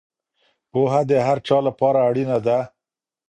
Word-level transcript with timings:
پوهه 0.71 1.01
د 1.09 1.11
هر 1.27 1.37
چا 1.47 1.57
لپاره 1.67 1.99
اړینه 2.09 2.37
ده. 2.47 2.59